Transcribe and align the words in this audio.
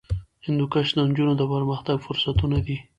هندوکش 0.45 0.87
د 0.93 0.97
نجونو 1.09 1.33
د 1.37 1.41
پرمختګ 1.53 1.97
فرصتونه 2.05 2.57
دي. 2.65 2.77